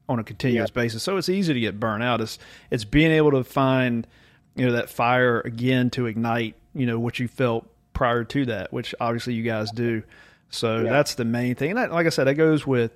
[0.07, 0.81] on a continuous yeah.
[0.81, 1.03] basis.
[1.03, 2.19] So it's easy to get burnt out.
[2.21, 2.39] It's
[2.71, 4.07] it's being able to find
[4.55, 8.73] you know that fire again to ignite you know what you felt prior to that,
[8.73, 10.03] which obviously you guys do.
[10.49, 10.89] So yeah.
[10.89, 11.71] that's the main thing.
[11.71, 12.91] And that, like I said, that goes with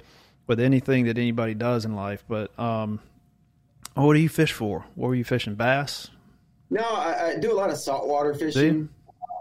[0.47, 2.23] with anything that anybody does in life.
[2.27, 2.99] But um,
[3.93, 4.85] what do you fish for?
[4.95, 5.55] What were you fishing?
[5.55, 6.09] Bass?
[6.69, 8.89] No, I, I do a lot of saltwater fishing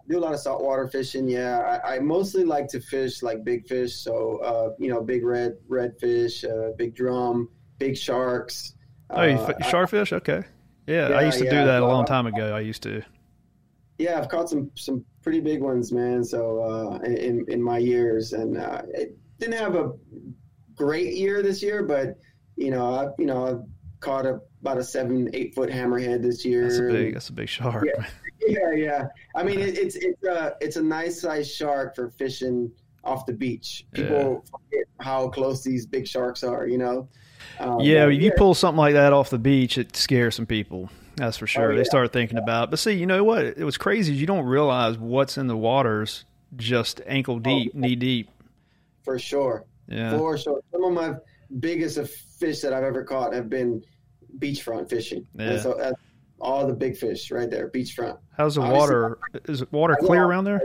[0.08, 1.28] do a lot of saltwater fishing.
[1.28, 3.94] Yeah, I, I, mostly like to fish like big fish.
[3.94, 8.74] So uh, you know, big red redfish, uh, big drum, big sharks.
[9.10, 10.12] Oh, you uh, sharkfish?
[10.12, 10.42] Okay.
[10.86, 12.54] Yeah, yeah, I used to yeah, do that a long time ago.
[12.54, 13.02] I used to.
[13.98, 16.24] Yeah, I've caught some some pretty big ones, man.
[16.24, 19.92] So uh, in in my years, and uh, it didn't have a
[20.74, 22.18] great year this year, but
[22.56, 23.62] you know, I you know I've
[24.00, 26.64] caught a, about a seven eight foot hammerhead this year.
[26.64, 27.86] That's a big that's a big shark.
[27.86, 28.06] Yeah,
[28.46, 29.08] yeah, yeah.
[29.34, 32.70] I mean, it, it's it's a it's a nice sized shark for fishing
[33.04, 33.86] off the beach.
[33.92, 34.50] People yeah.
[34.50, 36.66] forget how close these big sharks are.
[36.66, 37.08] You know.
[37.58, 38.36] Um, yeah, if you yeah.
[38.36, 40.90] pull something like that off the beach, it scares some people.
[41.16, 41.66] That's for sure.
[41.66, 41.78] Oh, yeah.
[41.78, 42.64] They start thinking about.
[42.64, 42.70] It.
[42.70, 43.44] But see, you know what?
[43.44, 44.14] It was crazy.
[44.14, 46.24] You don't realize what's in the waters
[46.56, 48.30] just ankle oh, deep, oh, knee deep.
[49.04, 49.64] For sure.
[49.88, 50.16] Yeah.
[50.16, 50.60] For sure.
[50.70, 51.14] Some of my
[51.60, 51.98] biggest
[52.38, 53.84] fish that I've ever caught have been
[54.38, 55.26] beachfront fishing.
[55.34, 55.50] Yeah.
[55.50, 56.00] And so that's
[56.42, 58.18] all the big fish right there, beachfront.
[58.36, 59.18] How's the Obviously, water?
[59.44, 60.62] Is water clear around there?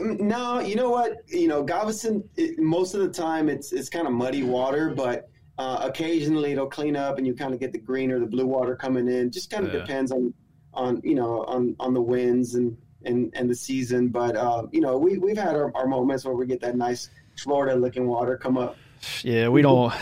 [0.00, 1.16] No, you know what?
[1.28, 2.22] You know, Galveston.
[2.36, 6.68] It, most of the time, it's it's kind of muddy water, but uh, occasionally it'll
[6.68, 9.32] clean up, and you kind of get the green or the blue water coming in.
[9.32, 9.80] Just kind of yeah.
[9.80, 10.32] depends on
[10.74, 14.08] on you know on on the winds and and and the season.
[14.08, 17.10] But uh, you know, we we've had our, our moments where we get that nice
[17.38, 18.76] Florida looking water come up.
[19.22, 19.92] Yeah, we don't.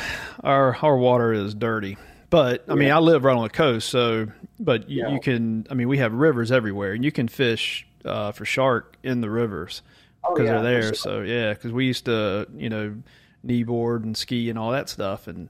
[0.42, 1.96] Our our water is dirty.
[2.36, 4.26] But I mean, I live right on the coast, so
[4.60, 5.14] but you, yeah.
[5.14, 5.66] you, can.
[5.70, 9.30] I mean, we have rivers everywhere, and you can fish uh, for shark in the
[9.30, 9.80] rivers
[10.20, 10.82] because oh, yeah, they're there.
[10.82, 10.94] Sure.
[10.94, 12.94] So yeah, because we used to, you know,
[13.42, 15.48] kneeboard and ski and all that stuff, and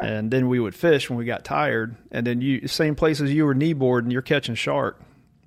[0.00, 3.44] and then we would fish when we got tired, and then you same places you
[3.44, 5.00] were kneeboard and you're catching shark.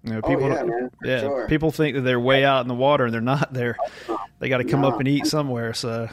[0.03, 1.47] You know, oh, people, oh, yeah, yeah sure.
[1.47, 3.77] people think that they're way out in the water and they're not there.
[4.39, 4.89] They got to come no.
[4.89, 5.73] up and eat somewhere.
[5.73, 6.09] So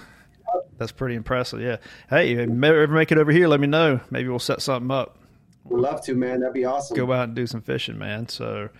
[0.81, 1.61] that's pretty impressive.
[1.61, 1.77] Yeah.
[2.09, 3.47] Hey, ever make it over here?
[3.47, 4.01] Let me know.
[4.11, 5.19] Maybe we'll set something up.
[5.65, 6.41] We'd love to, man.
[6.41, 6.97] That'd be awesome.
[6.97, 8.29] Go out and do some fishing, man.
[8.29, 8.71] So,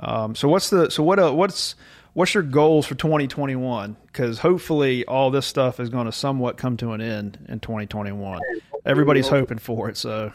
[0.00, 1.74] um, so what's the so what uh, what's
[2.14, 3.94] what's your goals for 2021?
[4.06, 8.40] Because hopefully all this stuff is going to somewhat come to an end in 2021.
[8.86, 9.98] Everybody's hoping for it.
[9.98, 10.32] So.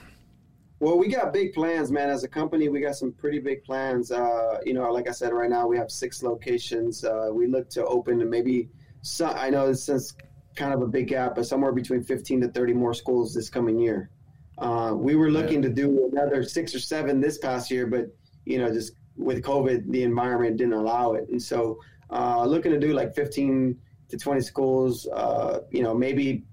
[0.80, 2.10] Well, we got big plans, man.
[2.10, 4.12] As a company, we got some pretty big plans.
[4.12, 7.04] Uh, you know, like I said, right now we have six locations.
[7.04, 8.70] Uh, we look to open maybe.
[9.02, 10.16] Some, I know since
[10.56, 13.80] kind of a big gap, but somewhere between 15 to 30 more schools this coming
[13.80, 14.10] year.
[14.58, 15.70] Uh, we were looking yeah.
[15.70, 18.08] to do another six or seven this past year, but
[18.46, 22.80] you know, just with COVID, the environment didn't allow it, and so uh, looking to
[22.80, 23.78] do like 15
[24.10, 25.08] to 20 schools.
[25.08, 26.44] Uh, you know, maybe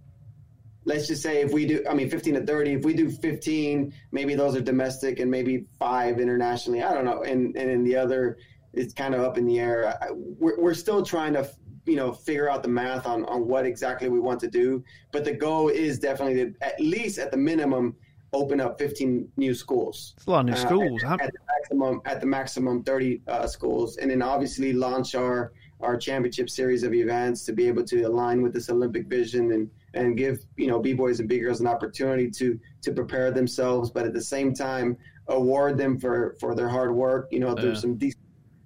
[0.84, 2.72] let's just say if we do, I mean, 15 to 30.
[2.72, 6.82] If we do 15, maybe those are domestic, and maybe five internationally.
[6.82, 8.38] I don't know, and and in the other,
[8.72, 9.96] it's kind of up in the air.
[10.02, 11.48] I, we're, we're still trying to
[11.86, 14.82] you know figure out the math on on what exactly we want to do.
[15.12, 17.96] But the goal is definitely to at least at the minimum
[18.32, 20.14] open up 15 new schools.
[20.16, 23.20] It's a lot of new uh, schools at, at, the maximum at the maximum 30
[23.28, 23.98] uh, schools.
[23.98, 28.40] And then obviously launch our our championship series of events to be able to align
[28.40, 32.58] with this olympic vision and and give you know b-boys and b-girls an opportunity to
[32.80, 34.96] to prepare themselves but at the same time
[35.28, 38.21] award them for for their hard work you know there's some decent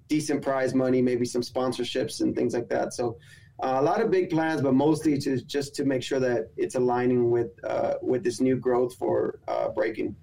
[0.07, 2.93] decent prize money, maybe some sponsorships and things like that.
[2.93, 3.17] So
[3.63, 6.75] uh, a lot of big plans, but mostly to just to make sure that it's
[6.75, 10.15] aligning with uh, with this new growth for uh, breaking.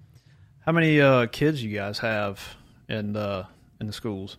[0.59, 2.41] How many uh, kids you guys have
[2.89, 3.45] in the
[3.79, 4.37] in the schools?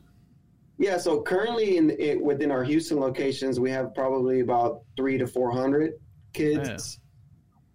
[0.78, 5.26] Yeah, so currently in, in within our Houston locations, we have probably about three to
[5.26, 5.92] four hundred
[6.32, 6.98] kids.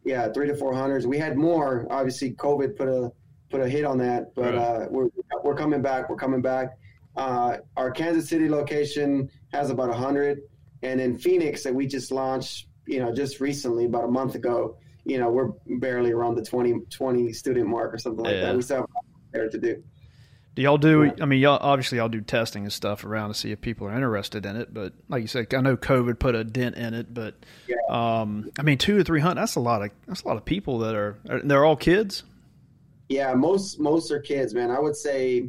[0.04, 0.26] Yeah.
[0.26, 1.06] yeah, three to four hundred.
[1.06, 1.88] We had more.
[1.90, 3.12] Obviously, COVID put a
[3.50, 4.56] put a hit on that, but right.
[4.56, 5.10] Uh, we're
[5.44, 6.10] we're coming back.
[6.10, 6.78] We're coming back.
[7.16, 10.42] Uh, our Kansas City location has about 100,
[10.84, 14.78] and in Phoenix that we just launched, you know, just recently, about a month ago,
[15.04, 18.42] you know, we're barely around the 20, 20 student mark or something like yeah.
[18.42, 18.56] that.
[18.56, 18.88] We still have
[19.32, 19.84] there to do.
[20.54, 21.14] Do y'all do?
[21.22, 23.96] I mean, y'all obviously y'all do testing and stuff around to see if people are
[23.96, 24.74] interested in it.
[24.74, 27.14] But like you said, I know COVID put a dent in it.
[27.14, 27.36] But
[27.68, 27.76] Yeah.
[27.90, 29.42] um, I mean, two to three hundred.
[29.42, 31.18] That's a lot of that's a lot of people that are.
[31.44, 32.24] They're all kids.
[33.08, 34.72] Yeah, most most are kids, man.
[34.72, 35.48] I would say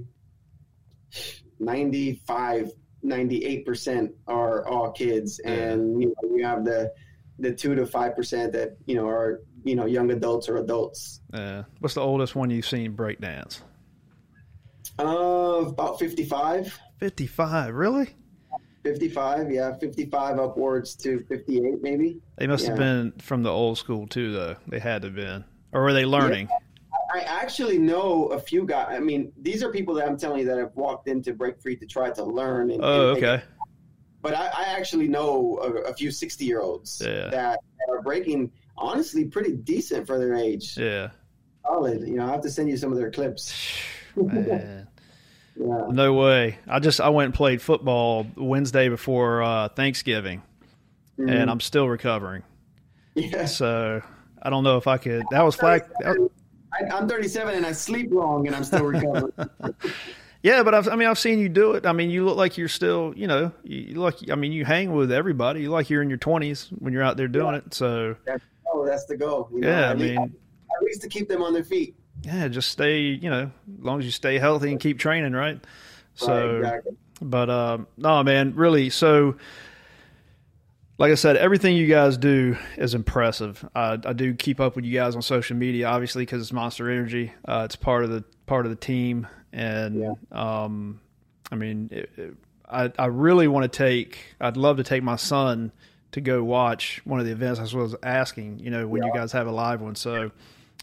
[1.62, 2.70] 95,
[3.03, 6.92] 98 percent are all kids, and you know we have the
[7.38, 11.20] the two to five percent that you know are you know young adults or adults.
[11.33, 13.62] Uh, what's the oldest one you've seen break dance?
[14.98, 17.75] Uh, about 55, Fifty five.
[17.75, 18.14] Really?
[18.85, 22.20] 55, yeah, 55 upwards to 58 maybe.
[22.37, 24.57] They must have been from the old school too, though.
[24.66, 26.48] They had to have been, or were they learning?
[27.12, 28.88] I actually know a few guys.
[28.90, 31.77] I mean, these are people that I'm telling you that have walked into Break Free
[31.77, 32.70] to try to learn.
[32.70, 33.42] And, Oh, and okay.
[34.22, 37.29] but I, I actually know a, a few 60 year olds Yeah.
[37.31, 37.59] that
[37.90, 40.77] are breaking honestly pretty decent for their age.
[40.79, 41.11] Yeah.
[41.66, 42.01] Solid.
[42.09, 43.53] You know, I have to send you some of their clips.
[44.16, 44.88] Man.
[45.55, 45.83] Yeah.
[45.90, 46.59] No way.
[46.66, 50.40] I just I went and played football Wednesday before uh, Thanksgiving,
[51.18, 51.31] Mhm.
[51.31, 52.42] and I'm still recovering.
[53.14, 53.44] yeah.
[53.44, 54.01] So
[54.42, 55.25] I don't know if I could.
[55.31, 55.83] That was flag.
[56.01, 56.16] that-
[56.72, 59.32] I, I'm 37 and I sleep wrong and I'm still recovering.
[60.42, 61.87] yeah, but I've, I mean I've seen you do it.
[61.87, 64.18] I mean you look like you're still you know you look.
[64.30, 65.62] I mean you hang with everybody.
[65.62, 67.74] You like you're in your 20s when you're out there doing it.
[67.74, 69.48] So that's, oh, that's the goal.
[69.52, 70.35] You know, yeah, I least- mean
[70.76, 71.94] at least to keep them on their feet.
[72.22, 75.61] yeah, just stay you know as long as you stay healthy and keep training, right?
[76.14, 76.32] So.
[76.32, 76.96] right, exactly.
[77.20, 78.90] But um, no, man, really.
[78.90, 79.37] So,
[80.98, 83.66] like I said, everything you guys do is impressive.
[83.74, 86.90] I, I do keep up with you guys on social media, obviously, because it's Monster
[86.90, 87.33] Energy.
[87.44, 90.12] Uh, it's part of the part of the team, and Yeah.
[90.31, 91.00] um,
[91.50, 92.35] I mean, it, it,
[92.68, 94.18] I I really want to take.
[94.40, 95.72] I'd love to take my son
[96.12, 97.59] to go watch one of the events.
[97.59, 99.94] I was asking, you know, when you guys have a live one.
[99.94, 100.31] So,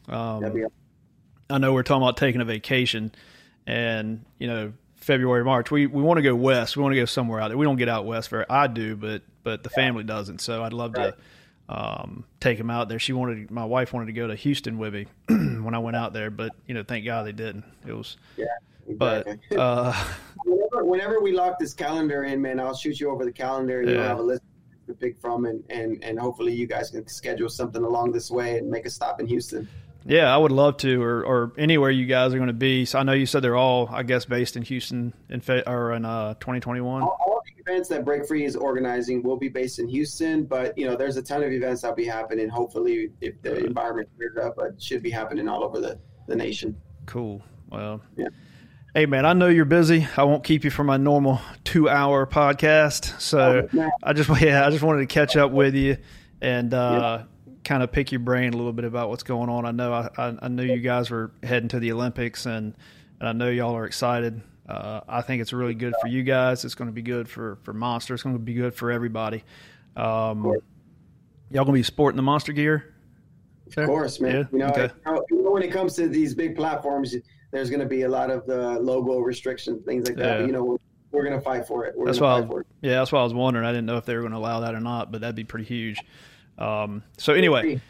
[0.07, 0.65] um,
[1.51, 3.11] I know we're talking about taking a vacation,
[3.67, 5.71] and you know February, March.
[5.71, 6.75] We we want to go west.
[6.77, 7.57] We want to go somewhere out there.
[7.57, 8.45] We don't get out west very.
[8.49, 10.39] I do, but but the family doesn't.
[10.41, 11.13] So I'd love Right.
[11.69, 12.99] to um, take them out there.
[12.99, 16.13] She wanted my wife wanted to go to Houston with me when I went out
[16.13, 17.63] there, but you know, thank God they didn't.
[17.87, 18.45] It was, Yeah.
[18.97, 19.57] but exactly.
[19.57, 19.93] uh,
[20.45, 23.89] whenever, whenever we lock this calendar in, man, I'll shoot you over the calendar and
[23.89, 24.41] you'll have a list
[24.87, 28.57] to pick from, and, and, and hopefully you guys can schedule something along this way
[28.57, 29.67] and make a stop in Houston.
[30.05, 32.85] Yeah, I would love to, or or anywhere you guys are going to be.
[32.85, 35.93] So I know you said they're all, I guess, based in Houston in Fe- or
[35.93, 37.01] in uh, 2021.
[37.03, 40.77] All, all the events that Break Free is organizing will be based in Houston, but
[40.77, 42.47] you know there's a ton of events that'll be happening.
[42.49, 46.75] Hopefully, if the environment clears up, it should be happening all over the, the nation.
[47.05, 47.41] Cool.
[47.69, 48.27] Well, Yeah.
[48.95, 50.07] hey man, I know you're busy.
[50.17, 53.19] I won't keep you from my normal two hour podcast.
[53.21, 53.89] So Oh.
[54.01, 55.97] I just yeah, I just wanted to catch up with you
[56.41, 57.23] and uh,
[57.69, 59.63] kind of pick your brain a little bit about what's going on.
[59.63, 62.73] I know I, I, I knew you guys were heading to the Olympics and
[63.19, 64.41] and I know y'all are excited.
[64.67, 66.65] Uh, I think it's really good for you guys.
[66.65, 68.15] It's going to be good for for Monster.
[68.15, 69.43] It's going to be good for everybody.
[69.95, 70.45] Um,
[71.51, 72.95] y'all gonna be sporting the Monster gear?
[73.77, 74.31] Of course, man.
[74.35, 74.43] Yeah?
[74.51, 74.89] You, know, Okay.
[75.29, 77.15] you know, when it comes to these big platforms,
[77.51, 80.25] there's going to be a lot of the logo restrictions, things like that.
[80.25, 80.37] Yeah.
[80.37, 80.77] But, you know, we're,
[81.11, 81.95] we're going to fight for it.
[81.95, 82.39] We're That's why.
[82.39, 82.67] I for it.
[82.81, 83.67] yeah, that's why I was wondering.
[83.67, 85.43] I didn't know if they were going to allow that or not, but that'd be
[85.43, 85.99] pretty huge.
[86.59, 87.81] Um, so anyway,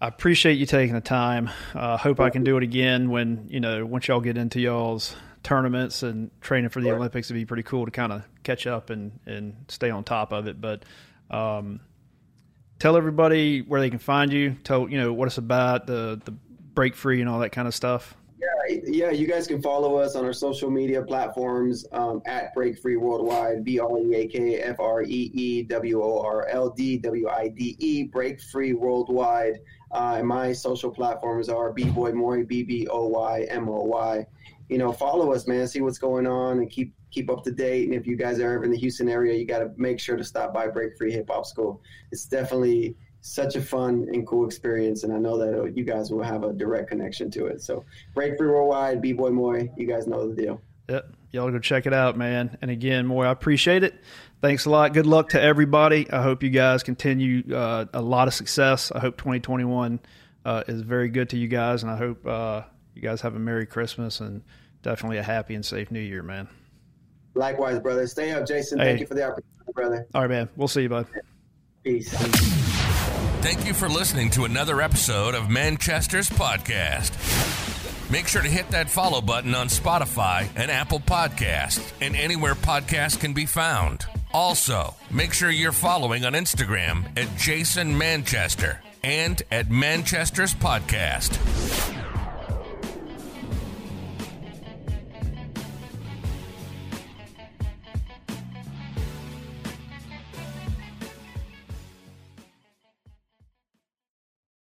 [0.00, 1.50] I appreciate you taking the time.
[1.74, 4.60] I uh, hope I can do it again when you know once y'all get into
[4.60, 6.96] y'all's tournaments and training for the Sure.
[6.96, 7.28] Olympics.
[7.28, 10.46] It'd be pretty cool to kind of catch up and and stay on top of
[10.46, 10.60] it.
[10.60, 10.84] But
[11.30, 11.80] um,
[12.78, 14.56] tell everybody where they can find you.
[14.64, 17.74] Tell you know what it's about, the the break free and all that kind of
[17.74, 18.16] stuff.
[18.68, 22.96] Yeah, you guys can follow us on our social media platforms um, at Break Free
[22.96, 26.98] Worldwide, B R E A K F R E E W O R L D
[26.98, 29.60] W I D E, Break Free Worldwide.
[29.90, 33.84] Uh, and my social platforms are B Boy Moy, B B O Y M O
[33.84, 34.26] Y.
[34.68, 35.66] You know, follow us, man.
[35.66, 37.86] See what's going on and keep keep up to date.
[37.86, 40.16] And if you guys are ever in the Houston area, you got to make sure
[40.16, 41.80] to stop by Break Free Hip Hop School.
[42.12, 46.10] It's definitely such a fun and cool experience, and I know that uh, you guys
[46.10, 47.62] will have a direct connection to it.
[47.62, 50.60] So, Break Free Worldwide, B Boy Moy, you guys know the deal.
[50.88, 51.12] Yep.
[51.30, 52.56] Y'all go check it out, man.
[52.62, 53.94] And again, Moy, I appreciate it.
[54.40, 54.94] Thanks a lot.
[54.94, 56.10] Good luck to everybody.
[56.10, 58.90] I hope you guys continue uh, a lot of success.
[58.92, 60.00] I hope 2021
[60.44, 62.62] uh, is very good to you guys, and I hope uh,
[62.94, 64.42] you guys have a Merry Christmas and
[64.82, 66.48] definitely a happy and safe New Year, man.
[67.34, 68.06] Likewise, brother.
[68.06, 68.78] Stay up, Jason.
[68.78, 68.86] Hey.
[68.86, 70.06] Thank you for the opportunity, brother.
[70.14, 70.48] All right, man.
[70.56, 71.06] We'll see you, bud.
[71.84, 72.67] Peace.
[73.40, 77.12] Thank you for listening to another episode of Manchester's Podcast.
[78.10, 83.18] Make sure to hit that follow button on Spotify and Apple Podcasts and anywhere podcasts
[83.18, 84.06] can be found.
[84.32, 91.97] Also, make sure you're following on Instagram at Jason Manchester and at Manchester's Podcast.